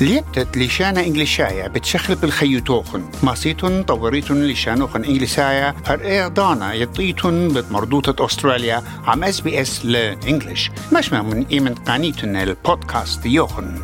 ليبتت 0.00 0.58
لشانا 0.58 1.00
إنجليشايا 1.00 1.68
بتشخل 1.68 2.14
بالخيوتوخن 2.14 3.10
ماسيتون 3.22 3.82
طوريتون 3.82 4.44
لشانوخن 4.46 5.04
إنجليسايا. 5.04 5.74
هر 5.86 6.28
دانا 6.28 6.72
يطيتون 6.74 7.48
بمردوطة 7.48 8.26
أستراليا. 8.26 8.82
عم 9.06 9.24
إس 9.24 9.40
بي 9.40 9.60
إس 9.60 9.84
لإنجليش. 9.84 10.70
مش 10.92 11.12
من 11.12 11.46
إيمن 11.46 11.74
قانيتون 11.74 12.36
البودكاست 12.36 13.26
يوخن. 13.26 13.80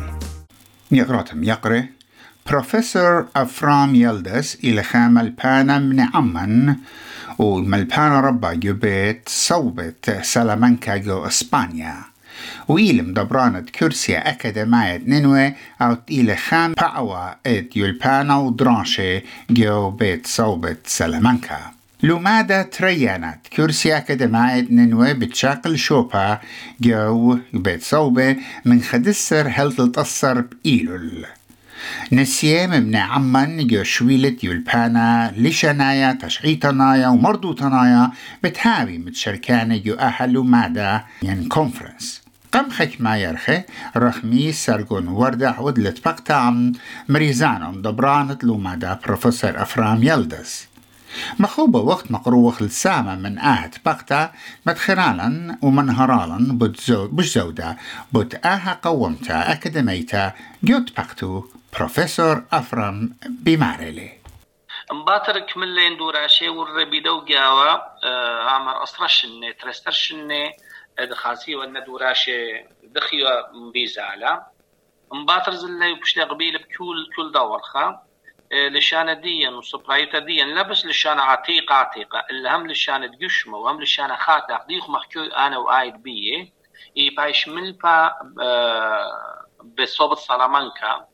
يقراتم 0.91 1.43
يقري 1.43 1.89
بروفيسور 2.49 3.25
أفرام 3.35 3.95
يلدس 3.95 4.57
إلى 4.63 4.83
خامل 4.83 5.29
بانا 5.29 5.79
من 5.79 5.99
عمان 5.99 6.75
وملبانا 7.39 8.19
ربا 8.19 8.53
جوبيت 8.53 9.29
صوبت 9.29 10.19
سلامانكا 10.21 10.97
جو 10.97 11.25
إسبانيا. 11.25 12.10
وإلم 12.67 13.13
دبرانة 13.13 13.59
كرسيا 13.59 14.29
أكاديمية 14.29 15.01
نينوي 15.05 15.53
أو 15.81 15.97
إلى 16.09 16.35
خام 16.35 16.73
باوا 16.73 17.29
إد 17.47 17.67
يلبانا 17.75 18.35
ودرانشي 18.35 19.21
جو 19.49 19.89
بيت 19.89 20.27
صوبت 20.27 20.79
سلامانكا. 20.85 21.71
لو 22.03 22.19
ماذا 22.19 22.61
تريانت 22.63 23.47
كرسي 23.55 23.97
أكاديمية 23.97 24.67
نينوي 24.69 25.13
بتشاقل 25.13 25.77
شوبا 25.77 26.39
جو 26.81 27.39
بيت 27.53 27.83
صوبة 27.83 28.35
من 28.65 28.81
خدسر 28.81 29.51
هل 29.55 29.73
تتأثر 29.73 30.41
بإيلول. 30.41 31.25
نسيم 32.11 32.69
من 32.69 32.95
عمان 32.95 33.67
جو 33.67 33.83
شويلة 33.83 34.37
يلبانا 34.43 35.33
لشنايا 35.37 36.17
تشعيتنايا 36.21 37.07
ومردوتنايا 37.07 38.11
بتهاوي 38.43 38.97
متشركانة 38.97 39.77
جو 39.77 39.93
أهلو 39.93 40.43
مادا 40.43 41.03
ين 41.23 41.47
كونفرنس 41.47 42.20
قم 42.51 42.69
ما 42.99 43.17
يرخي 43.17 43.63
رخمي 43.97 44.51
سرقون 44.51 45.07
وردع 45.07 45.59
ودلت 45.59 46.05
بقتا 46.05 46.33
عم 46.33 46.73
مريزانهم 47.09 47.81
دبرانت 47.81 48.43
لومادا 48.43 48.99
بروفيسور 49.05 49.61
أفرام 49.61 50.03
يلدس 50.03 50.67
مخوبة 51.39 51.79
وقت 51.79 52.11
مقروخ 52.11 52.61
السامة 52.61 53.15
من 53.15 53.39
آهت 53.39 53.75
بقتا 53.85 54.31
مدخرالا 54.65 55.57
ومنهرالا 55.61 56.57
بش 57.11 57.33
زودة 57.33 57.77
بوت 58.11 58.45
آها 58.45 58.79
قومتا 58.83 59.51
أكاديميتا 59.51 60.33
جوت 60.63 60.97
بقتو 60.97 61.43
بروفيسور 61.77 62.43
أفرام 62.53 63.13
بمارلي 63.29 64.11
مباتر 64.91 65.39
كملين 65.39 65.97
دوراشي 65.97 66.49
والربي 66.49 66.99
دو 66.99 67.25
آه 68.03 68.49
عمر 68.49 68.83
أسرشني 68.83 69.53
ترسترشني 69.53 70.51
دخاسي 70.99 71.55
وأن 71.55 71.83
دوراشي 71.83 72.65
دخيا 72.83 73.51
مبيزالا 73.53 74.47
مباتر 75.11 75.51
زلي 75.51 75.93
بشتي 75.93 76.21
قبيل 76.21 76.57
بكل 76.57 77.09
كل 77.15 77.31
دورخا 77.31 78.03
آه، 78.53 78.67
لشانة 78.67 79.13
ديا 79.13 79.49
وسبرايتا 79.49 80.19
ديا 80.19 80.45
لا 80.45 80.61
بس 80.61 80.85
لشانة 80.85 81.21
عتيقة 81.21 81.75
عتيقة 81.75 82.23
هم 82.31 82.67
لشانة 82.67 83.07
دقشمة 83.07 83.57
وهم 83.57 83.81
لشانة 83.81 84.15
خاتق 84.15 84.67
ديخ 84.67 84.89
محكو 84.89 85.19
أنا 85.19 85.57
وآيد 85.57 86.03
بيه. 86.03 86.53
يبايش 86.95 87.47
ملبا 87.47 88.11
آه، 88.41 89.45
بصوبة 89.63 90.15
سلامانكا. 90.15 91.07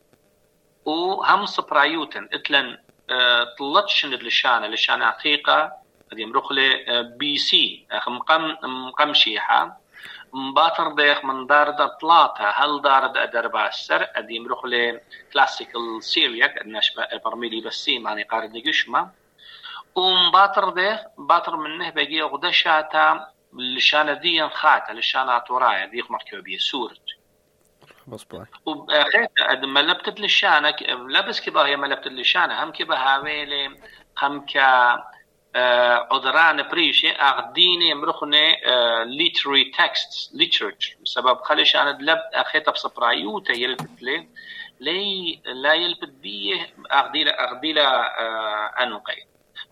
وهم 0.86 1.46
سبرايوتن. 1.46 2.30
إتلن 2.34 2.78
آه، 3.10 3.56
طلتش 3.60 4.06
لشانة 4.06 4.68
لشانة 4.68 5.06
عتيقة. 5.06 5.72
هذه 6.14 6.26
مروخلة 6.26 7.02
بي 7.02 7.38
سي 7.38 7.86
مقام 8.08 8.58
مقام 8.64 9.14
شيحة. 9.14 9.88
مباتر 10.34 10.92
ديخ 10.94 11.26
من 11.26 11.48
دار 11.48 11.70
دا 11.70 11.88
طلاتا 11.88 12.50
هل 12.50 12.82
دار 12.82 13.08
دا 13.08 13.26
دربا 13.26 13.68
السر 13.68 14.08
ادي 14.16 14.40
مروخلة 14.40 15.02
كلاسيكال 15.34 16.04
سيريا 16.04 16.54
نشبه 16.66 17.08
برميلي 17.26 17.62
بسي 17.62 18.00
ماني 18.00 18.24
قارد 18.24 18.58
نجشما 18.58 19.12
ومباتر 19.96 20.70
ديخ 20.70 21.00
باتر 21.18 21.56
منه 21.56 21.90
بقي 21.90 22.22
غدشاتا 22.22 23.28
لشانة 23.54 24.14
دي 24.14 24.50
خاتا 24.50 24.94
لشانة 24.94 25.40
تورايا 25.40 25.86
ديخ 25.86 26.12
مركوبية 26.12 26.58
سورج. 26.58 26.98
مصباح 28.08 28.48
وخيت 28.66 29.64
ما 29.64 29.80
لبتت 29.80 30.20
لشانك 30.20 30.84
لبس 30.90 31.42
كبا 31.42 31.66
هي 31.66 31.76
ما 31.76 31.88
لبتت 31.88 32.08
لشانة 32.08 32.64
هم 32.64 32.72
كبا 32.72 32.96
هاويلي 32.96 33.78
هم 34.22 34.46
كا 34.46 35.04
عذران 35.56 36.64
بريشي 36.64 37.12
أغديني 37.12 37.94
مرخنة 37.94 38.54
literary 39.06 39.72
texts 39.78 40.32
literature. 40.34 40.98
سبب 41.04 41.42
خليش 41.42 41.76
أنا 41.76 41.92
دلب 41.92 42.20
أخيطة 42.34 42.72
بسبرايوتا 42.72 43.54
يلبت 43.54 44.02
لي 44.02 44.28
لي 44.80 45.42
لا 45.46 45.74
يلبت 45.74 46.10
بيه 46.10 46.74
أغديلا 46.92 47.44
أغديلا 47.52 48.84
أنقي 48.84 49.18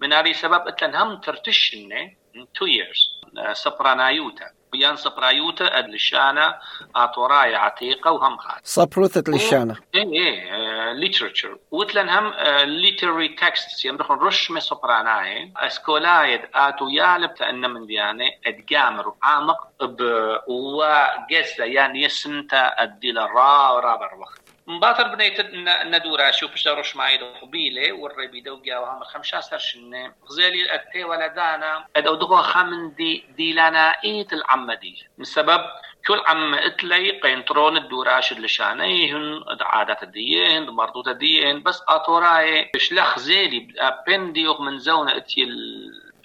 من 0.01 0.13
هذه 0.13 0.31
سبب 0.31 0.67
أتلن 0.67 0.95
هم 0.95 1.17
ترتشنة 1.21 2.11
two 2.35 2.67
years. 2.67 3.15
سبرانايوتا 3.53 4.45
بيان 4.75 4.95
سبرايوتا 4.95 5.63
لشانا 5.87 6.59
اتوراي 6.95 7.55
عتيقة 7.55 8.11
وهم 8.11 8.37
خات 8.37 8.59
سبروثة 8.63 9.23
لشانا 9.27 9.75
إيه 9.95 10.13
إيه 10.13 10.93
ليترشر 10.93 11.57
وتلن 11.71 12.09
هم 12.09 12.33
ليتري 12.63 13.27
تكست 13.27 13.85
يمرخن 13.85 14.15
رش 14.15 14.51
من 14.51 14.59
سبراناي. 14.59 15.53
أسكولايد 15.57 16.41
آتو 16.55 16.87
يالب 16.87 17.33
تأن 17.33 17.69
من 17.69 17.85
ديانة 17.85 18.29
أدقامر. 18.45 19.13
عامق 19.23 19.67
ب 19.81 20.01
وجزة 20.47 21.63
يعني 21.63 22.03
يسنتا 22.03 22.83
الديل 22.83 23.17
را 23.17 23.71
ورابر 23.71 24.15
وقت 24.19 24.44
مباطر 24.67 25.15
بنيت 25.15 25.41
ندورا 25.85 26.31
شو 26.31 26.47
بش 26.47 26.65
دروش 26.65 26.95
معي 26.95 27.17
قبيله 27.17 27.93
والربي 27.93 28.41
دو 28.41 28.61
جاو 28.61 28.85
هم 28.85 29.03
خمسة 29.03 29.39
سرشن 29.39 30.11
غزالي 30.29 30.75
التي 30.75 31.03
ولدانا 31.03 31.85
أدو 31.95 32.15
دغو 32.15 32.37
خمن 32.37 32.95
دي 32.95 33.25
ديلانا 33.37 33.89
إيت 34.03 34.33
العمدي 34.33 35.07
من 35.17 35.25
سبب 35.25 35.61
كل 36.07 36.21
عم 36.27 36.53
إتلي؟ 36.53 37.19
قينترون 37.19 37.77
الدوراش 37.77 38.31
اللي 38.31 38.47
عادات 38.47 39.43
عادات 39.61 40.03
الديين 40.03 40.69
مرضوت 40.69 41.07
الديين 41.07 41.63
بس 41.63 41.81
أطوراي 41.87 42.71
شلخ 42.77 43.19
زيلي 43.19 43.67
بنديوغ 44.07 44.61
من 44.61 44.77
زونة 44.79 45.17
أتي 45.17 45.47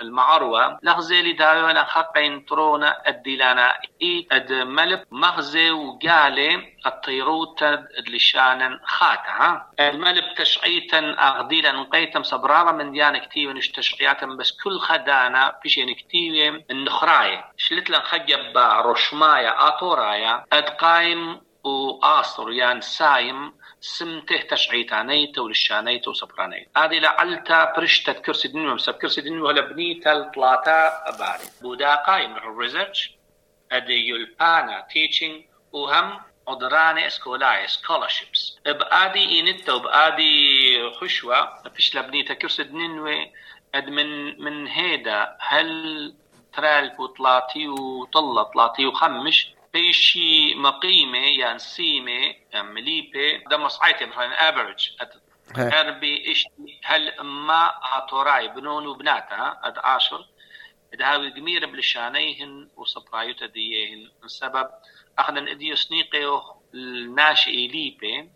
المعروة. 0.03 0.78
لغزي 0.83 1.33
داوي 1.33 1.62
ولا 1.62 1.84
حقين 1.84 2.47
ترونا 2.47 3.09
الديلانا 3.09 3.81
إي 4.03 4.27
أد 4.33 4.53
ملب 4.53 5.05
مغزي 5.11 5.71
وقالي 5.71 6.75
الطيروت 6.87 7.65
لشانا 8.09 8.81
خاتا 8.84 9.66
الملب 9.81 10.25
تشعيتا 10.37 10.99
أغديلا 11.19 11.72
نقيتم 11.72 12.22
سبرارة 12.22 12.72
من 12.72 12.93
ديانا 12.93 13.19
كتير 13.19 13.53
نش 13.53 13.72
بس 14.38 14.53
كل 14.65 14.78
خدانا 14.78 15.59
بشين 15.65 15.94
كتير 15.94 16.65
النخراية. 16.71 17.44
شلت 17.56 17.91
لن 17.91 18.00
خجب 18.00 18.59
رشمايا 18.59 19.69
آطورايا. 19.69 20.44
أد 20.53 20.69
قايم 20.69 21.41
وآصر 21.65 22.50
يعني 22.53 22.81
سايم 22.81 23.53
سمته 23.81 24.37
تشعيتانيت 24.37 25.38
ولشانيت 25.38 26.09
وسبرانيت 26.09 26.69
هذه 26.76 26.98
لعلتا 26.98 27.72
برشتة 27.76 28.12
كرسي 28.12 28.48
دنيو 28.48 28.75
مسب 28.75 28.94
كرسي 28.94 29.21
دنيو 29.21 29.48
هلا 29.48 29.60
بنيتا 29.60 30.12
الطلاتا 30.12 30.93
باري 31.19 31.44
بودا 31.62 31.94
قايم 31.94 32.37
الريسيرش 32.37 33.15
ادي 33.72 34.09
يلبانا 34.09 34.87
تيتشنج 34.91 35.43
وهم 35.72 36.20
قدراني 36.47 37.06
اسكولاي 37.06 37.69
سكولارشيبس 37.69 38.59
بادي 38.66 39.41
انتا 39.41 39.72
وبادي 39.72 40.91
خشوة 40.91 41.62
فيش 41.75 41.97
لبنيتا 41.97 42.34
كرسي 42.34 42.62
دنيو 42.62 43.26
اد 43.75 43.88
من 43.88 44.43
من 44.43 44.66
هيدا 44.66 45.37
هل 45.41 46.15
ترالب 46.53 47.00
وطلاتي 47.00 47.69
وطلة 47.69 48.43
طلاتي 48.43 48.87
وخمش 48.87 49.54
بيشي 49.72 50.55
مقيمة 50.55 51.19
يعني 51.19 51.58
سيمة 51.58 52.34
مليبة 52.55 53.43
ده 53.50 53.56
مصعيتي 53.56 54.06
مثلا 54.06 54.49
افريج 54.49 54.88
اربي 55.58 56.26
إيش 56.26 56.44
هل 56.84 57.20
ما 57.20 57.72
عطوراي 57.82 58.49
بنون 58.49 58.87
وبناتها 58.87 59.61
اد 59.64 59.78
عاشر 59.78 60.26
هاوي 61.00 61.31
قميرة 61.31 61.67
بلشانيهن 61.67 62.69
وصبرايوتا 62.76 63.46
ديهن 63.46 64.11
سبب 64.26 64.69
اخنا 65.19 65.50
اديو 65.50 65.76
سنيقيو 65.76 66.43
الناشئ 66.75 67.50
ليبي 67.69 68.31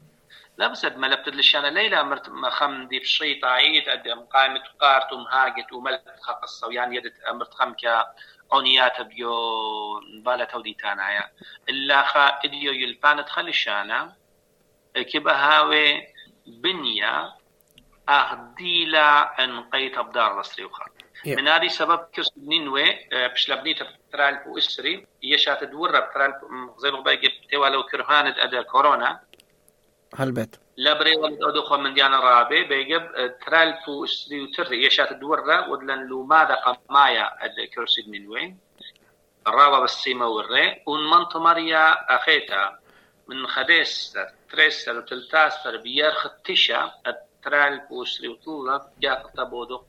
لا 0.59 0.69
بس 0.69 0.85
ما 0.85 1.07
لبت 1.07 1.29
لشانا 1.29 1.67
ليلى 1.67 2.03
مرت 2.03 2.31
خم 2.49 2.89
دي 2.89 2.99
بشيط 2.99 3.45
عيد 3.45 3.89
آدم 3.89 4.21
قائمة 4.21 4.63
قارت 4.81 5.13
ومهاجت 5.13 5.73
وملت 5.73 6.03
خقصة 6.23 6.73
يعني 6.73 6.97
يدت 6.97 7.15
مرت 7.31 7.55
خم 7.55 7.73
كا 7.73 8.15
أونيات 8.53 9.01
بيو 9.01 9.35
بالا 10.25 10.45
تودي 10.45 10.75
تانايا. 10.75 11.31
الا 11.69 12.03
خا 12.03 12.29
اديو 12.29 12.73
يلبان 12.73 13.25
تخلي 13.25 13.53
شانا 13.53 14.17
كبا 15.13 15.33
هاوي 15.33 16.07
بنيا 16.47 17.33
اهديلا 18.09 19.45
ان 19.45 19.61
قيت 19.61 19.99
أبدار 19.99 20.37
رسري 20.37 20.65
وخا. 20.65 20.85
من 21.27 21.49
هذه 21.49 21.69
سبب 21.69 22.01
كس 22.13 22.29
نينوي 22.37 23.09
بش 23.13 23.51
لبنيت 23.51 23.79
ترال 24.13 24.45
بو 24.45 24.59
إسري 24.59 25.07
يشات 25.23 25.61
تدور 25.65 26.01
ترال 26.01 26.33
زي 26.77 26.91
ما 26.91 27.01
باقي 27.01 27.29
تيوا 27.51 27.69
لو 27.69 27.83
كرهانة 27.83 28.35
ادا 28.39 28.63
كورونا. 28.63 29.21
هالبيت. 30.17 30.57
لبري 30.79 31.17
ولد 31.17 31.43
أدوخو 31.43 31.77
من 31.77 31.95
ديانا 31.95 32.21
رابي. 32.21 32.65
بيجب 32.65 33.37
ترالفو 33.47 34.05
اسري 34.05 34.43
وتري 34.43 34.87
يشات 34.87 35.13
الدورة 35.13 35.69
ودلن 35.69 36.07
لو 36.07 36.23
ماذا 36.23 36.55
قمايا 36.55 37.45
الكرسي 37.45 38.05
من 38.07 38.29
وين. 38.29 38.59
الرابع 39.47 39.79
بالسيما 39.79 40.27
والري 40.27 40.83
ونمنطو 40.87 41.39
مريا 41.39 42.17
أخيتا. 42.17 42.79
من 43.29 43.47
خديس 43.47 44.19
تريسر 44.51 44.99
وتلتاسر 44.99 45.77
بيرخ 45.77 46.27
التشا 46.27 46.93
الترالفو 47.07 48.03
اسري 48.03 48.29
وطولة 48.29 48.81
جاء 49.01 49.23
قطبودو 49.23 49.83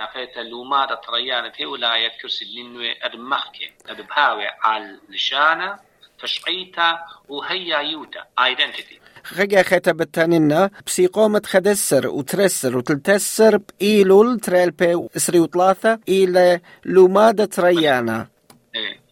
أخيتا 0.00 0.40
لو 0.40 0.64
ماذا 0.64 0.94
تريانة 0.94 1.52
هي 1.56 1.66
ولاية 1.66 2.20
كرسي 2.22 2.62
من 2.62 2.76
وين. 2.76 2.94
أدمخكي 3.02 3.72
أدبهاوي 3.88 4.46
على 4.46 4.98
لشانة 5.08 5.78
تشعيتا 6.18 7.04
وهي 7.28 7.90
يوتا 7.92 8.24
identity. 8.40 9.01
خجا 9.24 9.62
ختا 9.62 9.92
بالتانينا 9.92 10.70
بسيقومة 10.86 11.42
خدسر 11.46 12.08
وترسر 12.08 12.76
وتلتسر 12.76 13.56
بإيلول 13.56 14.40
تريلبي 14.40 15.08
اسري 15.16 15.40
وثلاثة 15.40 15.98
إلى 16.08 16.60
لومادة 16.84 17.44
تريانا 17.44 18.28
إيه. 18.74 19.02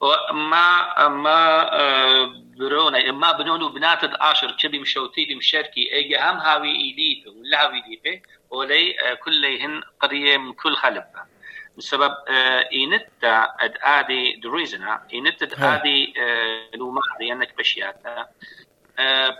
وما 0.00 1.08
ما 1.08 1.72
آه، 1.72 2.32
برونا 2.58 3.12
ما 3.12 3.32
بنونو 3.32 3.68
بنات 3.68 3.98
عاشر 4.20 4.56
كبي 4.62 4.78
مشوتي 4.78 5.34
مشاركي 5.34 5.92
اي 5.92 6.16
هم 6.16 6.36
هاوي 6.36 6.76
ايديته 6.76 7.30
ولا 7.30 7.62
هاوي 7.64 7.76
ايديته 7.76 8.22
ولي 8.50 9.00
آه، 9.00 9.14
كلهن 9.14 9.82
قريه 10.00 10.36
من 10.36 10.52
كل 10.52 10.76
خلبه 10.76 11.36
بسبب 11.78 12.12
آه، 12.28 12.68
اينتا 12.72 13.54
أد 13.60 13.74
آدي 13.82 14.40
دريزنا 14.42 15.02
اينتا 15.12 15.48
ها. 15.56 15.74
آدي 15.74 16.14
لومادي 16.74 17.32
انك 17.32 17.58
بشياتا 17.58 18.26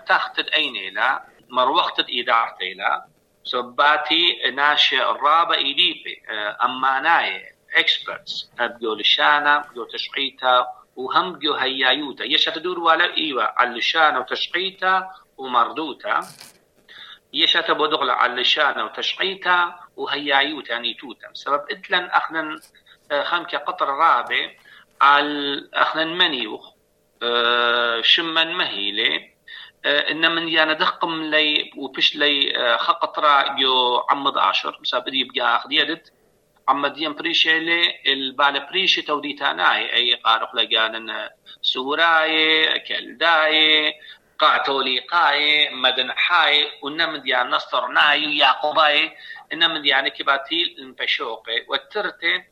بتاخت 0.03 0.39
اينيلا 0.39 1.25
مروختت 1.49 2.09
ايدارتيلا 2.09 3.07
سباتي 3.45 4.51
ناشي 4.55 5.03
الرابع 5.03 5.55
ايديبي 5.55 6.23
اماناي 6.65 7.57
اكسبرتس 7.77 8.51
أبجو 8.61 8.95
لشانا 8.95 9.59
بجو 9.59 9.85
تشقيتا 9.85 10.67
وهم 10.97 11.33
بجو 11.33 11.55
هيايوتا 11.55 12.25
يش 12.25 12.45
تدور 12.45 12.79
ولا 12.79 13.17
إيوه 13.17 13.45
على 13.57 13.79
لشانا 13.79 14.19
وتشقيتا 14.19 15.11
ومردوتا 15.37 16.21
يش 17.33 17.53
تبدغل 17.53 18.11
على 18.11 18.41
لشانا 18.43 18.85
وتشقيتا 18.85 19.75
وهيايوتا 19.97 20.73
يعني 20.73 20.95
توتا. 20.95 21.29
سبب 21.33 21.63
اتلن 21.71 22.05
أخنن 22.05 22.59
آه، 23.13 23.23
خمك 23.23 23.55
قطر 23.57 23.89
رابع 23.89 24.51
على 25.01 25.69
أخنن 25.75 26.19
منيوخ 26.19 26.77
شمن 28.03 28.55
مهيلة 28.55 29.36
ان 29.85 30.35
من 30.35 30.49
يانا 30.49 30.73
دقم 30.73 31.23
لي 31.23 31.71
وبش 31.77 32.17
لي 32.17 32.57
آه، 32.57 32.77
خقطرا 32.77 33.57
جو 33.59 33.99
عمد 34.11 34.39
عشر. 34.39 34.79
مسابد 34.81 35.15
يبقى 35.15 35.57
آخذ 35.57 35.73
يدت. 35.73 36.13
عمديا 36.69 37.09
بريشي 37.09 37.61
لي 37.61 37.95
البال 38.07 38.67
بريشي 38.71 39.03
توديتاناي 39.03 39.93
أي 39.95 40.15
قارق 40.15 40.57
لقان 40.57 41.29
سوراي 41.63 42.79
كلداي 42.81 43.93
قاعتولي 44.39 44.99
قاي 44.99 45.71
مدن 45.71 46.13
حاي. 46.13 46.69
ونمد 46.83 47.23
ديان 47.23 47.51
نصر 47.51 47.87
ناي 47.87 48.27
ويعقوباي 48.27 49.17
إنما 49.53 49.79
يعني 49.79 50.11
كباتي 50.11 50.77
المبشوقي 50.79 51.65
والترتي 51.69 52.45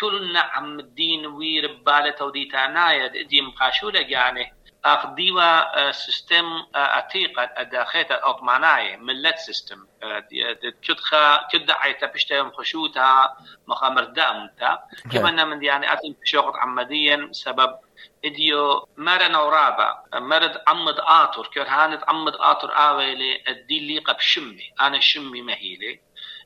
كلنا 0.00 0.40
عم 0.40 0.80
الدين 0.80 1.26
وير 1.26 1.72
بالة 1.86 2.10
توديتاناي 2.10 3.24
دي 3.24 3.40
مقاشولة 3.40 4.00
يعني 4.00 4.52
اخ 4.84 5.06
ديوا 5.06 5.90
سيستم 5.92 6.66
عتيقة 6.74 7.42
الداخلة 7.42 8.02
الأطماناية 8.10 8.96
ملت 8.96 9.38
سيستم 9.38 9.86
كدخا 10.82 11.48
كدعي 11.52 11.94
تبشتا 11.94 12.50
خشوتها 12.58 13.36
مخامر 13.66 14.04
دامتا 14.04 14.78
كما 15.12 15.44
من 15.44 15.64
يعني 15.64 15.92
أتم 15.92 16.14
شغل 16.24 16.52
عمديا 16.56 17.28
سبب 17.32 17.78
إديو 18.24 18.88
مرن 18.96 19.34
ورابا 19.34 20.02
مرد 20.14 20.62
عمد 20.66 20.94
آطر 20.98 21.46
كير 21.46 21.68
هاند 21.68 22.00
عمد 22.08 22.34
آطر 22.34 22.72
آويلي 22.76 23.42
اللي 23.70 23.98
قب 23.98 24.20
شمي 24.20 24.72
أنا 24.80 25.00
شمي 25.00 25.42
مهيلي. 25.42 26.00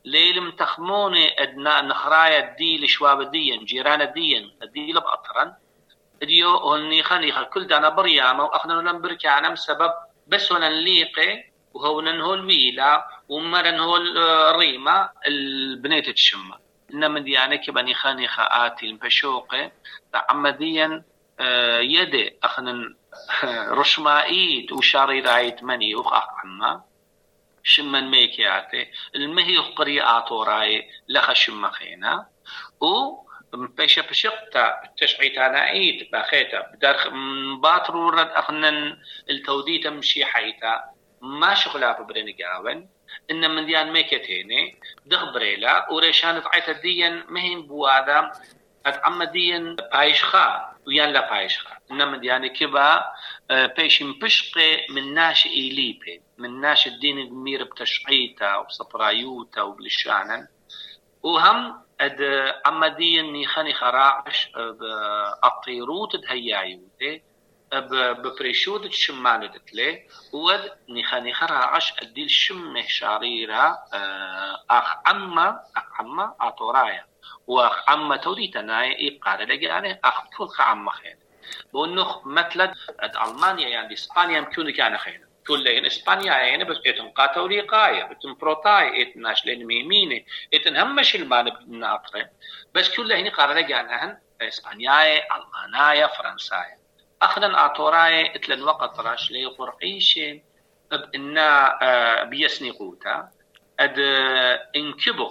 ليلم 0.04 0.50
تخموني 0.50 1.42
ادنا 1.42 1.80
نخرايا 1.80 2.50
الدي 2.50 2.84
لشواب 2.84 3.30
ديا 3.30 3.56
جيران 3.56 4.12
ديا 4.12 4.50
الدي 4.62 4.92
لبأطرن 4.92 5.54
ديو 6.22 6.56
هوني 6.56 7.02
خنيخ 7.02 7.42
كل 7.42 7.66
دانا 7.66 7.88
برياما 7.88 8.44
واخنا 8.44 8.80
نمبر 8.80 9.14
كانم 9.14 9.54
سبب. 9.54 9.92
بس 10.26 10.52
هنا 10.52 10.68
نليقي 10.68 11.44
وهو 11.74 12.00
ننهو 12.00 12.34
الويلا 12.34 13.08
ومرن 13.28 13.80
هو 13.80 13.96
الريمة 13.96 15.10
البنيت 15.26 16.10
تشمة. 16.10 16.58
إنما 16.94 17.20
ديانا 17.20 17.56
كبني 17.56 17.94
خانيخة 17.94 18.42
آتي 18.42 18.86
المبشوقي 18.86 19.72
عمديا 20.14 21.02
آه، 21.40 21.80
يدي 21.80 22.36
اخنا 22.42 22.94
رشمائيت 23.68 24.72
وشاري 24.72 25.20
رايت 25.20 25.62
مني 25.62 25.94
عما. 26.44 26.82
شمن 27.62 28.10
ميكياتي. 28.10 28.90
المهي 29.14 29.58
قري 29.58 30.02
آتوراي 30.02 30.90
لخ 31.08 31.32
شم 31.32 31.70
خينا. 31.70 32.26
و 32.80 32.86
بيشا 33.54 34.02
بشقتا 34.02 34.80
تشعيتا 34.96 35.48
نعيد 35.48 36.08
بأخيتا 36.12 36.60
بدر 36.60 37.10
باطر 37.62 37.96
ورد 37.96 38.28
أخنن 38.28 38.98
التوديتا 39.30 39.90
مشي 39.90 40.24
حيتا. 40.24 40.84
ما 41.22 41.54
شغلا 41.54 42.02
ببرين 42.02 42.36
قاون 42.42 42.88
إن 43.30 43.50
من 43.50 43.66
ديان 43.66 43.92
ميكتيني 43.92 44.78
دغبريلا 45.06 45.92
وريشان 45.92 46.42
عيتا 46.46 46.72
ديان 46.72 47.24
مهين 47.28 47.66
بوادا. 47.66 48.32
اتعمى 48.86 49.26
ديان 49.26 49.76
بايشخا 49.76 50.76
ويان 50.86 51.12
لا 51.12 51.30
بايشخا 51.30 51.76
إن 51.90 52.08
من 52.08 52.20
ديان 52.20 52.46
كبا 52.46 53.04
آه، 53.50 53.66
بيشم 53.66 54.12
بشقي 54.12 54.86
من 54.90 55.14
ناش 55.14 55.46
إيليبي 55.46 56.22
من 56.38 56.60
ناش 56.60 56.86
الدين 56.86 57.18
المير 57.18 57.64
بتشعيتا 57.64 58.56
وسطرايوتا 58.56 59.62
وبلشانا 59.62 60.48
وهم 61.22 61.82
أد 62.00 62.52
عمديا 62.66 63.22
نيخاني 63.22 63.74
خراعش 63.74 64.50
الطيروت 65.44 66.16
تهيايوتي 66.16 67.22
ببريشود 67.72 68.88
تشمان 68.88 69.50
دتلي 69.50 70.06
ود 70.32 70.72
نيخاني 70.88 71.34
خراعش 71.34 71.94
أديل 72.02 72.30
شمه 72.30 72.82
شاريرا 72.86 73.78
آه، 73.94 74.64
أخ 74.70 74.96
عما 75.06 75.60
أخ 75.76 76.00
عما 76.00 76.34
أطورايا 76.40 77.04
وأخ 77.46 77.90
عما 77.90 78.16
توديتناي 78.16 79.06
يقال 79.06 79.48
لقاني 79.48 80.00
أخ 80.04 80.24
كل 80.36 80.48
عما 80.58 80.92
خير. 80.92 81.16
بونخ 81.72 82.26
مثلا 82.26 82.74
ألمانيا 83.26 83.68
يعني 83.68 83.92
إسبانيا 83.94 84.38
يمكن 84.38 84.70
كان 84.70 84.98
خير. 84.98 85.29
كلهن 85.50 85.86
اسبانيا 85.86 86.32
يعني 86.32 86.64
بس 86.64 86.76
اتن 86.86 87.08
قاتولي 87.08 87.60
قاية 87.60 88.12
اتن 88.12 88.34
بروتاي 88.34 89.02
اتن 89.02 89.26
اشلين 89.26 89.66
ميميني 89.66 90.26
اتن 90.54 90.76
همش 90.76 91.14
المان 91.14 91.50
بناطرة 91.50 92.30
بس 92.74 92.96
كلهن 92.96 93.28
قارنة 93.28 93.60
جانهن 93.60 94.18
اسبانيا 94.42 95.20
المانيا 95.36 96.06
فرنسايا 96.06 96.78
اخذن 97.22 97.54
اعطوراي 97.54 98.34
اتلن 98.36 98.62
وقت 98.62 99.00
راش 99.00 99.30
لي 99.30 99.44
قرقيشي 99.44 100.42
بإنا 100.90 101.78
آه، 101.82 102.24
بيسني 102.24 102.70
قوتا. 102.70 103.30
اد 103.80 103.98
انكبو 104.76 105.30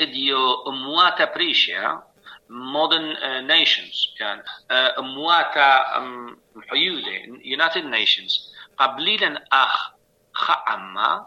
اديو 0.00 0.68
امواتا 0.68 1.24
بريشيا 1.24 2.02
modern 2.48 3.16
uh, 3.16 3.42
nations 3.42 4.18
كان 4.18 4.38
uh, 4.40 4.98
امواتا 4.98 5.84
um, 5.98 6.36
حيولة 6.68 7.38
United 7.56 7.84
Nations 7.84 8.53
قبليلا 8.78 9.44
أخ 9.52 9.90
خعما 10.32 11.26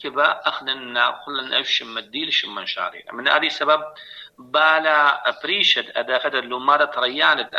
كبا 0.00 0.48
اخنا 0.48 1.22
كلنا 1.26 1.60
افشم 1.60 1.94
مديل 1.94 2.32
شم 2.32 2.66
شاري 2.66 3.04
من 3.12 3.28
هذه 3.28 3.48
سبب 3.48 3.84
بالا 4.38 5.24
بريشد 5.44 5.90
أدا 5.96 6.18
خد 6.18 6.34
لو 6.34 6.58
مارا 6.58 6.84
تريان 6.84 7.50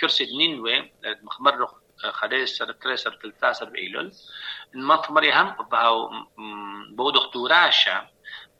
كرسي 0.00 0.36
نينوي 0.36 0.92
مخمر 1.22 1.68
خليس 1.98 2.58
سر 2.58 2.72
تريسر 2.72 3.12
تلتاسر 3.22 3.70
بإيلول. 3.70 4.12
المطمر 4.74 5.32
هم 5.32 5.68
بهاو 5.70 6.10
بودخ 6.96 7.32
دوراشا 7.32 8.08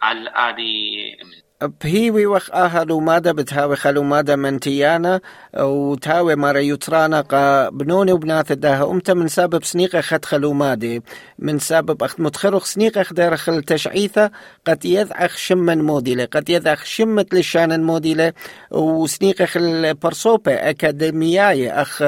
على 0.02 0.30
ادي 0.34 1.18
بهيوي 1.62 2.26
وخ 2.26 2.50
آها 2.50 2.84
لومادا 2.84 3.32
بتهاوي 3.32 3.76
خلومادا 3.76 4.36
منتيانا 4.36 5.20
وتهاوي 5.58 6.34
مارا 6.34 6.58
يترانا 6.58 7.20
قا 7.20 7.68
بنوني 7.70 8.12
وبناث 8.12 8.52
داها 8.52 8.90
أمتا 8.90 9.14
من 9.14 9.28
سبب 9.28 9.64
سنيقة 9.64 10.00
خد 10.00 10.24
خلومادي 10.24 11.02
من 11.38 11.58
سبب 11.58 12.02
أخت 12.02 12.20
متخرخ 12.20 12.64
سنيقة 12.64 13.02
خدار 13.02 13.36
خل 13.36 13.62
تشعيثة 13.62 14.30
قد 14.66 14.84
يذعخ 14.84 15.36
شمن 15.36 15.82
موديلة 15.82 16.24
قد 16.24 16.50
يذعخ 16.50 16.84
شمت 16.84 17.34
لشان 17.34 17.82
موديلة 17.82 18.32
وسنيقة 18.70 19.44
خل 19.44 19.94
برصوبة 19.94 20.52
أكاديمياي 20.52 21.70
أخ 21.70 22.02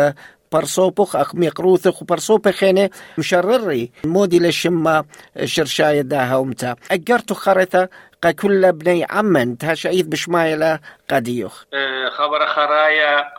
برصوبخ 0.52 1.16
أخ 1.16 1.34
ميقروثخ 1.34 2.02
وبرصوبة 2.02 2.50
خينة 2.50 2.90
مشرري 3.18 3.90
مودي 4.04 4.38
لشما 4.38 5.04
شرشاية 5.44 6.00
داها 6.00 6.36
ومتا 6.36 6.76
أجرتو 6.90 7.34
خرطة 7.34 7.88
كل 8.28 8.72
بني 8.72 9.06
عمن 9.10 9.58
تهشعيث 9.58 10.06
بشمايلة 10.06 10.78
قديوخ 11.10 11.64
خبر 12.10 12.46
خرايا 12.46 13.32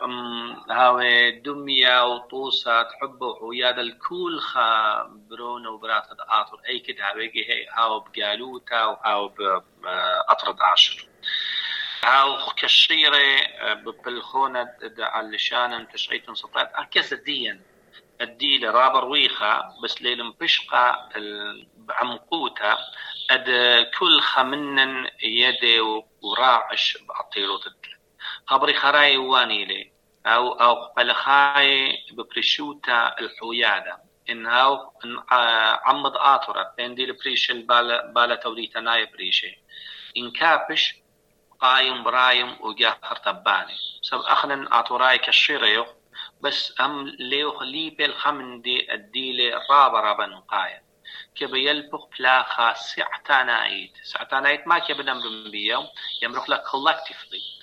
هاو 0.70 1.00
دمية 1.44 2.06
وطوسة 2.06 2.82
تحبه 2.82 3.26
وياد 3.42 3.78
الكل 3.78 4.40
خا 4.40 5.02
برون 5.30 5.66
وبرات 5.66 6.04
آطر 6.10 6.60
أي 6.68 6.78
كد 6.78 7.00
هاويجي 7.00 7.40
هي 7.48 7.66
هاو 7.72 8.04
بقالوتا 8.16 8.84
وهاو 8.84 9.28
بأطرد 9.28 10.56
عشر 10.60 11.11
هاو 12.04 12.52
كشيرة 12.56 13.16
أه، 13.16 13.74
ببلخونة 13.74 14.68
على 14.98 15.38
شانن 15.38 15.88
تشعيتن 15.88 16.34
سطات 16.34 16.72
أكس 16.74 17.12
الدين. 17.12 17.62
الديل 18.20 18.74
رابر 18.74 19.04
ويخا 19.04 19.74
بس 19.84 20.02
ليلم 20.02 20.34
بشقة 20.40 21.08
بعمقوتا 21.76 22.78
أد 23.30 23.46
كل 23.98 24.20
خمنن 24.20 25.10
يدي 25.22 25.80
وراعش 26.22 26.98
بعطيرو 27.08 27.58
تدل 27.58 27.96
خبري 28.46 28.74
خراي 28.74 29.16
واني 29.16 29.64
لي. 29.64 29.92
أو 30.26 30.52
أو 30.52 30.94
بلخاي 30.96 31.98
ببريشوتا 32.12 33.18
الحويادة. 33.20 34.02
إن 34.30 34.46
هاو 34.46 34.92
عمد 35.84 36.12
آطرة 36.16 36.74
بين 36.76 36.94
دي 36.94 37.04
البريش 37.04 37.50
البالا 37.50 38.06
بالا 38.06 38.34
توريتا 38.34 38.80
ناي 38.80 39.06
بريشي 39.06 39.58
إن 40.16 40.30
كابش 40.30 41.01
قايم 41.62 42.02
برايم 42.02 42.56
وجا 42.60 42.96
خرطباني 43.02 43.76
سب 44.02 44.18
أخنن 44.18 44.72
آطوراي 44.72 45.18
كشيريو 45.18 45.86
بس 46.40 46.80
أم 46.80 47.08
ليو 47.08 47.62
لي 47.62 47.90
بالخمن 47.90 48.62
دي 48.62 48.94
الديلي 48.94 49.50
رابا 49.70 50.00
رابا 50.00 50.26
نقايا. 50.26 50.82
كبا 51.34 51.58
يلبخ 51.58 52.08
بلاخا 52.18 52.74
سعتانايت. 52.74 53.92
سعتانايت 54.02 54.66
ما 54.66 54.78
كبا 54.78 55.02
نمرم 55.02 55.50
بيا 55.50 55.88
يمرخ 56.22 56.50
لك 56.50 56.62
collectively. 56.66 57.62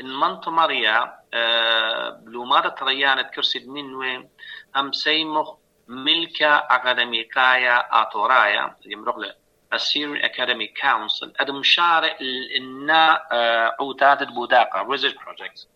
إن 0.00 0.06
منط 0.16 0.48
مريا 0.48 1.20
آه، 1.34 2.08
بلومارة 2.10 2.68
تريانة 2.68 3.22
كرسي 3.22 3.58
دنينوي 3.58 4.28
هم 4.76 4.92
سيمخ 4.92 5.56
ملكا 5.88 6.56
أكاديميكايا 6.56 8.02
آتورايا 8.02 8.76
يمرخ 8.86 9.18
لك 9.18 9.39
Assyrian 9.72 10.24
Academic 10.24 10.74
Council. 10.82 11.30
أدم 11.40 11.62
شارع 11.62 12.16
إنا 12.56 13.26
آه، 13.32 13.76
عودات 13.80 14.22
البوداقة 14.22 14.96
Research 14.96 15.14
Projects. 15.14 15.66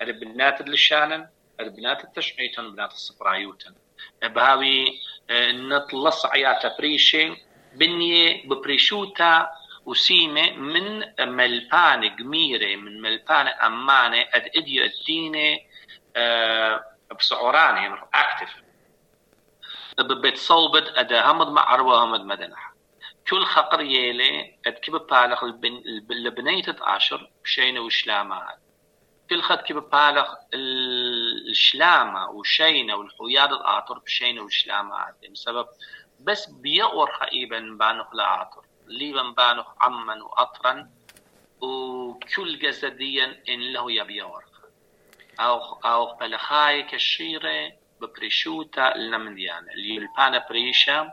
أدم 0.00 0.12
بنات 0.12 0.62
للشانن. 0.68 1.28
أدم 1.60 1.76
بنات 1.76 2.04
التشعيتن 2.04 2.72
بنات 2.72 2.92
الصفرايوتن 2.92 3.74
بهاوي 4.22 4.84
آه، 5.30 5.52
نطلص 5.52 6.26
عياتا 6.26 6.76
بريشي 6.78 7.32
بنية 7.74 8.48
ببريشوتا 8.48 9.50
وسيمة 9.86 10.50
من 10.50 11.04
ملبانة 11.20 12.16
قميرة 12.16 12.76
من 12.76 13.02
ملبانة 13.02 13.66
أمانة 13.66 14.20
أد 14.34 14.50
إديو 14.56 14.84
الدينة 14.84 15.58
أه 16.16 16.84
بسعورانة 17.18 17.80
يعني 17.80 17.94
أكتف. 18.14 18.54
ببيت 19.98 20.36
صوبت 20.38 20.88
أدا 20.96 21.30
همد 21.30 21.48
مع 21.48 21.74
أروى 21.74 21.96
همد 21.96 22.20
مدنح 22.20 22.71
كل 23.30 23.44
خقر 23.44 23.80
يلي 23.80 24.56
كيف 24.82 24.94
بالغ 24.94 25.44
البنية 26.10 26.76
عشر 26.80 27.30
بشينة 27.44 27.80
وشلامات 27.80 28.58
كل 29.30 29.42
خد 29.42 29.58
كيف 29.58 29.76
بالغ 29.76 30.34
الشلامة 30.54 32.30
وشينة 32.30 32.94
والحياد 32.96 33.52
الآطر 33.52 33.98
بشينة 33.98 34.42
وشلامة 34.42 34.94
بسبب 35.32 35.66
بس 36.20 36.46
بيقور 36.50 37.10
خائبا 37.12 37.76
بانخ 37.80 38.14
لآطر 38.14 38.64
ليبا 38.86 39.22
بانخ 39.22 39.66
عما 39.80 40.22
وأطرا 40.24 40.90
وكل 41.60 42.58
جسديا 42.58 43.42
إن 43.48 43.60
له 43.72 43.92
يبيور 43.92 44.44
أو 45.40 45.58
أو 45.84 46.14
بلخاي 46.14 46.82
كشيرة 46.82 47.72
ببريشوتا 48.00 48.94
المنديان 48.94 49.70
اللي 49.70 49.98
البانا 49.98 50.46
بريشا 50.50 51.12